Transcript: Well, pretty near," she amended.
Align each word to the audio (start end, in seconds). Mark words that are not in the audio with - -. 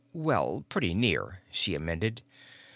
Well, 0.13 0.65
pretty 0.67 0.95
near," 0.95 1.43
she 1.51 1.75
amended. 1.75 2.23